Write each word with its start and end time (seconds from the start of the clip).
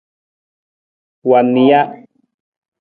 Wa 1.29 1.39
nija. 1.51 1.81